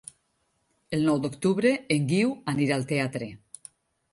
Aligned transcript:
El 0.97 1.03
nou 1.09 1.19
d'octubre 1.25 1.73
en 1.97 2.07
Guiu 2.13 2.33
anirà 2.55 2.79
al 2.81 2.89
teatre. 2.93 3.29